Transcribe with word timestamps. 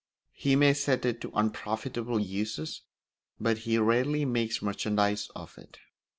He 0.33 0.55
may 0.55 0.73
set 0.73 1.05
it 1.05 1.21
to 1.21 1.31
unprofitable 1.35 2.19
uses, 2.19 2.81
but 3.39 3.59
he 3.59 3.77
rarely 3.77 4.25
makes 4.25 4.59
merchandise 4.59 5.29
of 5.35 5.59
it. 5.59 5.77